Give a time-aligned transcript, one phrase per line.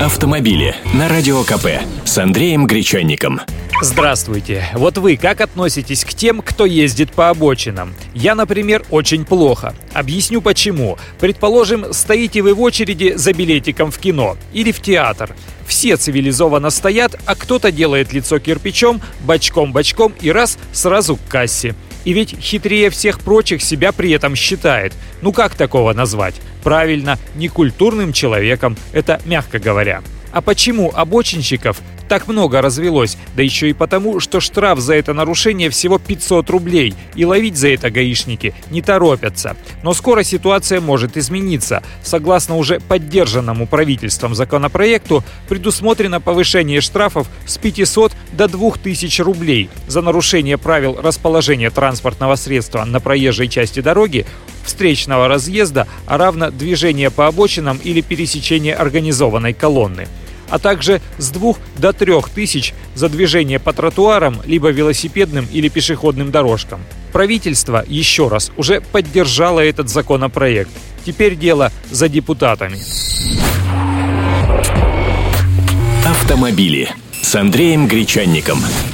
[0.00, 1.68] Автомобили на Радио КП
[2.04, 3.40] с Андреем Гречанником.
[3.80, 4.68] Здравствуйте.
[4.74, 7.94] Вот вы как относитесь к тем, кто ездит по обочинам?
[8.12, 9.74] Я, например, очень плохо.
[9.94, 10.98] Объясню почему.
[11.18, 15.34] Предположим, стоите вы в очереди за билетиком в кино или в театр.
[15.66, 21.74] Все цивилизованно стоят, а кто-то делает лицо кирпичом, бочком-бочком и раз сразу к кассе.
[22.06, 24.92] И ведь хитрее всех прочих себя при этом считает.
[25.22, 26.36] Ну как такого назвать?
[26.62, 30.02] Правильно, некультурным человеком, это мягко говоря.
[30.30, 35.70] А почему обочинщиков так много развелось, да еще и потому, что штраф за это нарушение
[35.70, 39.56] всего 500 рублей, и ловить за это гаишники не торопятся.
[39.82, 41.82] Но скоро ситуация может измениться.
[42.02, 50.58] Согласно уже поддержанному правительством законопроекту, предусмотрено повышение штрафов с 500 до 2000 рублей за нарушение
[50.58, 54.26] правил расположения транспортного средства на проезжей части дороги,
[54.64, 60.08] встречного разъезда, а равно движения по обочинам или пересечения организованной колонны
[60.50, 66.30] а также с 2 до 3 тысяч за движение по тротуарам, либо велосипедным или пешеходным
[66.30, 66.80] дорожкам.
[67.12, 70.70] Правительство, еще раз, уже поддержало этот законопроект.
[71.04, 72.78] Теперь дело за депутатами.
[76.04, 76.90] Автомобили
[77.22, 78.58] с Андреем Гречанником.